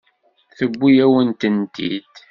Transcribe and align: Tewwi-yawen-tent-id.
Tewwi-yawen-tent-id. 0.57 2.11